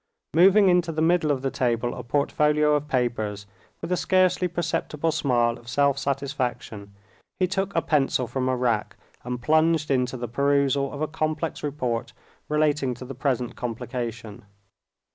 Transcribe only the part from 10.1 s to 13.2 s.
the perusal of a complex report relating to the